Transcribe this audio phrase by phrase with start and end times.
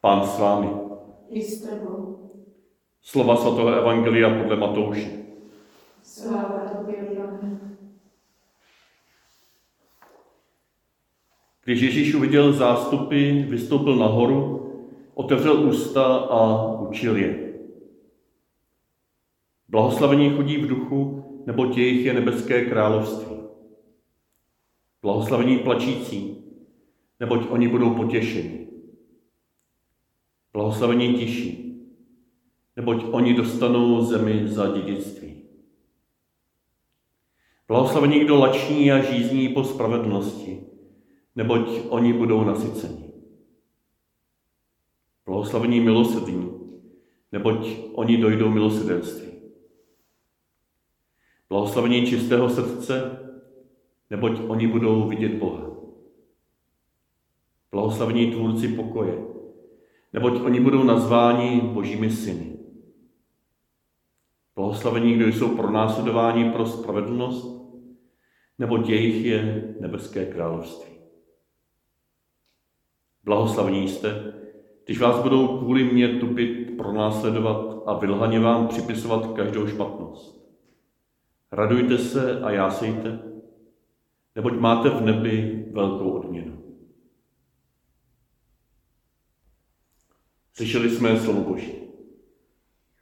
[0.00, 0.68] Pán s vámi.
[1.28, 2.30] I s tebou.
[3.02, 5.10] Slova svatého Evangelia podle Matouše.
[6.02, 7.00] Sláva tobě.
[11.64, 14.72] Když Ježíš uviděl zástupy, vystoupil nahoru,
[15.14, 17.52] otevřel ústa a učil je.
[19.68, 23.36] Blahoslavení chodí v duchu, nebo jejich je nebeské království.
[25.02, 26.44] Blahoslavení plačící,
[27.20, 28.59] neboť oni budou potěšeni.
[30.52, 31.80] Blahoslavení tiší,
[32.76, 35.42] neboť oni dostanou zemi za dědictví.
[37.68, 40.60] Blahoslavení, kdo lační a žízní po spravedlnosti,
[41.36, 43.12] neboť oni budou nasyceni.
[45.26, 46.50] Blahoslavení milosrdní,
[47.32, 49.30] neboť oni dojdou milosrdenství.
[51.48, 53.18] Blahoslavení čistého srdce,
[54.10, 55.70] neboť oni budou vidět Boha.
[57.70, 59.18] Blahoslavení tvůrci pokoje,
[60.12, 62.56] neboť oni budou nazváni božími syny.
[64.56, 67.60] Blahoslavení, kdo jsou pro následování pro spravedlnost,
[68.58, 70.90] neboť jejich je nebeské království.
[73.24, 74.32] Blahoslavní jste,
[74.84, 80.40] když vás budou kvůli mě tupit, pronásledovat a vylhaně vám připisovat každou špatnost.
[81.52, 83.22] Radujte se a jásejte,
[84.36, 86.59] neboť máte v nebi velkou odměnu.
[90.60, 91.72] Slyšeli jsme slovo Boží.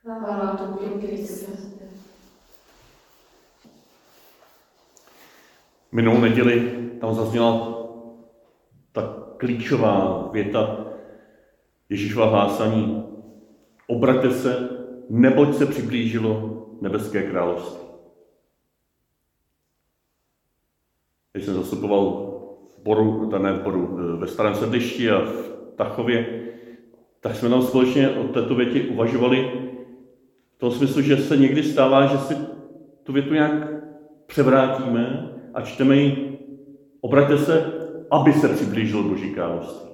[0.00, 1.52] Chvála tobě, Kriste.
[5.92, 7.78] Minulou neděli tam zazněla
[8.92, 10.86] ta klíčová věta
[11.88, 13.04] Ježíšova hlásání.
[13.86, 14.68] Obraťte se,
[15.10, 17.88] neboť se přiblížilo nebeské království.
[21.32, 22.10] Když jsem zastupoval
[22.76, 26.48] v boru, ne v boru, ve starém sedlišti a v Tachově,
[27.20, 29.52] tak jsme tam společně o této větě uvažovali
[30.56, 32.34] v tom smyslu, že se někdy stává, že si
[33.02, 33.68] tu větu nějak
[34.26, 36.38] převrátíme a čteme ji,
[37.00, 37.72] obraťte se,
[38.10, 39.88] aby se přiblížilo Boží království.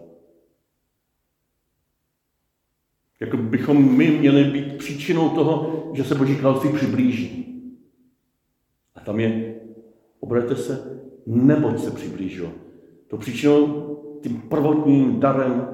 [3.20, 7.44] Jako bychom my měli být příčinou toho, že se Boží království přiblíží.
[8.94, 9.54] A tam je,
[10.20, 12.52] obraťte se, neboť se přiblížilo.
[13.08, 13.66] To příčinou,
[14.22, 15.68] tím prvotním darem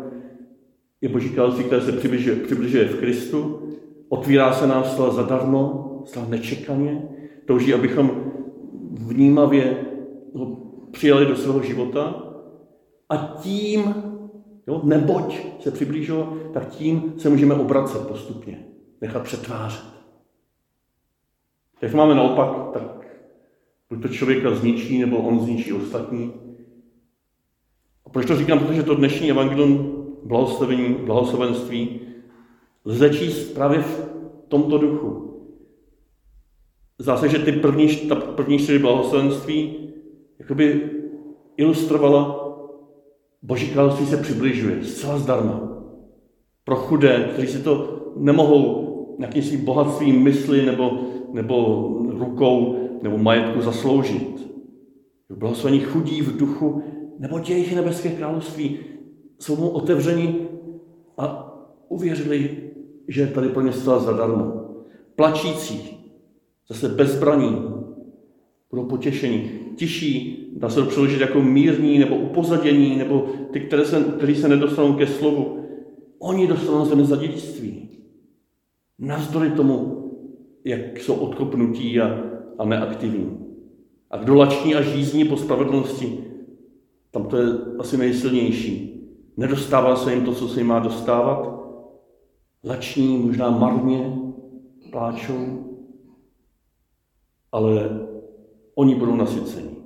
[1.00, 3.62] je Boží království, které se přibližuje, přibližuje v Kristu,
[4.08, 7.08] otvírá se nám zcela zadarmo, zcela nečekaně,
[7.46, 8.32] touží, abychom
[8.90, 9.86] vnímavě
[10.34, 10.56] ho
[10.90, 12.22] přijali do svého života
[13.08, 13.94] a tím,
[14.66, 18.64] jo, neboť se přiblížilo, tak tím se můžeme obracet postupně,
[19.00, 19.84] nechat přetvářet.
[21.82, 22.82] Jak máme naopak, tak
[23.90, 26.32] buď to člověka zničí, nebo on zničí ostatní.
[28.06, 28.58] A proč to říkám?
[28.58, 32.00] Protože to dnešní evangelium blahoslavení, blahoslavenství
[32.84, 34.08] lze číst právě v
[34.48, 35.26] tomto duchu.
[36.98, 39.90] Zdá se, že ty první, ta první čtyři blahoslavenství
[40.38, 40.90] jakoby
[41.56, 42.46] ilustrovala
[43.42, 45.60] Boží království se přibližuje zcela zdarma.
[46.64, 48.86] Pro chudé, kteří si to nemohou
[49.18, 51.00] nějakým svým bohatstvím mysli nebo,
[51.32, 51.88] nebo
[52.18, 54.50] rukou nebo majetku zasloužit.
[55.36, 56.82] Blahoslavení chudí v duchu,
[57.18, 58.78] nebo jejich nebeské království
[59.40, 60.48] jsou mu otevřeni
[61.18, 61.46] a
[61.88, 62.56] uvěřili,
[63.08, 64.52] že tady pro ně zcela zadarmo.
[65.16, 65.98] Plačící,
[66.68, 67.56] zase bezbraní,
[68.70, 69.50] budou potěšení.
[69.76, 74.48] Tiší, dá se to přeložit jako mírní nebo upozadění, nebo ty, které se, kteří se
[74.48, 75.64] nedostanou ke slovu.
[76.18, 77.88] Oni dostanou zemi za dědictví.
[78.98, 79.96] Navzdory tomu,
[80.64, 82.20] jak jsou odkopnutí a,
[82.58, 83.38] a neaktivní.
[84.10, 86.18] A kdo lační a žízní po spravedlnosti,
[87.10, 87.46] tam to je
[87.78, 88.99] asi nejsilnější.
[89.40, 91.60] Nedostává se jim to, co se jim má dostávat.
[92.64, 94.18] Lační, možná marně,
[94.90, 95.64] pláčou,
[97.52, 98.00] ale
[98.74, 99.76] oni budou nasyceni.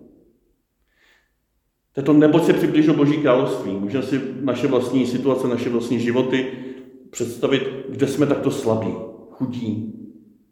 [1.93, 3.73] Tato neboť se přiblížil Boží království.
[3.73, 6.53] Můžeme si naše vlastní situace, naše vlastní životy
[7.11, 8.95] představit, kde jsme takto slabí,
[9.31, 9.95] chudí,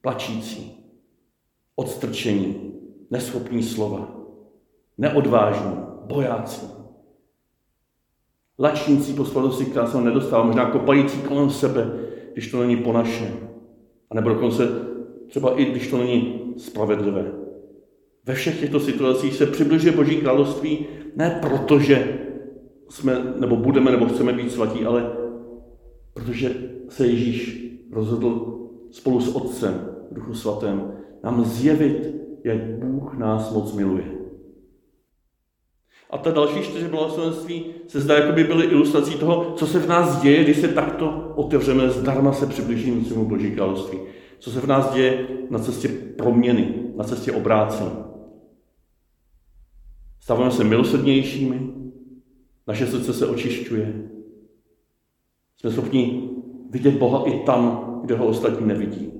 [0.00, 0.84] plačící,
[1.76, 2.74] odstrčení,
[3.10, 4.16] neschopní slova,
[4.98, 5.76] neodvážní,
[6.06, 6.81] bojácí.
[8.62, 11.92] Lačnící po spravedlnosti, která se nedostává, možná kopající kolem sebe,
[12.32, 13.28] když to není po našem.
[14.10, 14.68] A nebo dokonce
[15.26, 17.32] třeba i když to není spravedlivé.
[18.26, 20.86] Ve všech těchto situacích se přibližuje Boží království
[21.16, 22.18] ne proto, že
[22.88, 25.12] jsme, nebo budeme, nebo chceme být svatí, ale
[26.14, 26.54] protože
[26.88, 28.58] se Ježíš rozhodl
[28.90, 30.92] spolu s Otcem, Duchu Svatém,
[31.24, 34.21] nám zjevit, jak Bůh nás moc miluje.
[36.12, 39.88] A ta další čtyři blahoslavenství se zdá, jako by byly ilustrací toho, co se v
[39.88, 43.98] nás děje, když se takto otevřeme, zdarma se přiblížíme k svému Boží království.
[44.38, 47.90] Co se v nás děje na cestě proměny, na cestě obrácení.
[50.20, 51.70] Stáváme se milosrdnějšími,
[52.66, 54.10] naše srdce se očišťuje.
[55.56, 56.30] Jsme schopni
[56.70, 59.12] vidět Boha i tam, kde ho ostatní nevidí.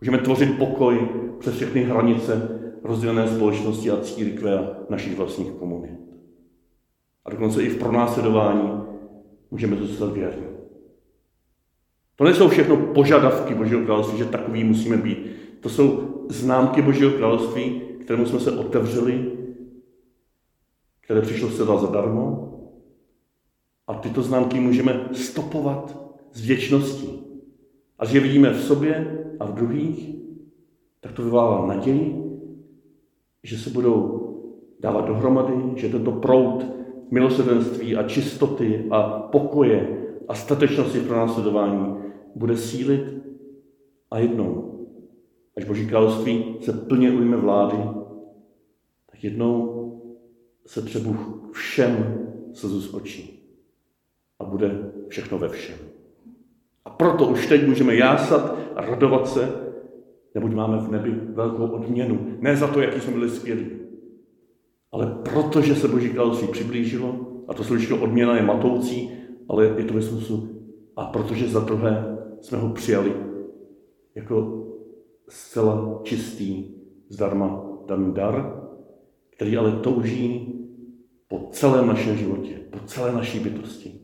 [0.00, 1.08] Můžeme tvořit pokoj
[1.38, 6.00] přes všechny hranice rozdělené společnosti a církve a našich vlastních komunit.
[7.24, 8.82] A dokonce i v pronásledování
[9.50, 10.46] můžeme zůstat věrní.
[12.16, 15.26] To nejsou všechno požadavky Božího království, že takový musíme být.
[15.60, 19.32] To jsou známky Božího království, kterému jsme se otevřeli,
[21.00, 22.50] které přišlo zcela zadarmo.
[23.86, 27.22] A tyto známky můžeme stopovat s věčností.
[27.98, 30.14] A že vidíme v sobě a v druhých,
[31.00, 32.23] tak to vyvolává naději,
[33.44, 34.20] že se budou
[34.80, 36.66] dávat dohromady, že tento proud
[37.10, 41.96] milosrdenství a čistoty a pokoje a statečnosti pro následování
[42.34, 43.00] bude sílit
[44.10, 44.70] a jednou,
[45.56, 47.76] až Boží království se plně ujme vlády,
[49.10, 49.80] tak jednou
[50.66, 52.20] se přebuch všem
[52.52, 53.40] slzu z očí
[54.38, 55.78] a bude všechno ve všem.
[56.84, 59.73] A proto už teď můžeme jásat a radovat se,
[60.34, 62.18] neboť máme v nebi velkou odměnu.
[62.40, 63.66] Ne za to, jaký jsme byli skvělí,
[64.92, 69.10] ale protože se Boží království přiblížilo, a to slovíčko odměna je matoucí,
[69.48, 70.48] ale je to ve smyslu,
[70.96, 73.12] a protože za druhé jsme ho přijali
[74.14, 74.66] jako
[75.28, 76.64] zcela čistý,
[77.08, 78.62] zdarma daný dar,
[79.36, 80.54] který ale touží
[81.28, 84.00] po celém našem životě, po celé naší bytosti,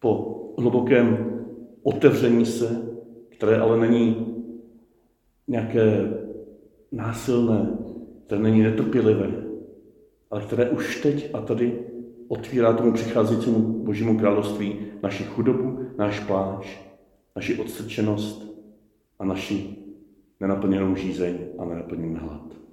[0.00, 1.34] po hlubokém
[1.82, 2.92] otevření se,
[3.28, 4.33] které ale není
[5.48, 6.12] nějaké
[6.92, 7.78] násilné,
[8.26, 9.30] které není netrpělivé,
[10.30, 11.78] ale které už teď a tady
[12.28, 16.78] otvírá tomu přicházejícímu Božímu království naši chudobu, náš pláč,
[17.36, 18.54] naši odstrčenost
[19.18, 19.76] a naši
[20.40, 22.63] nenaplněnou žízeň a nenaplněný hlad.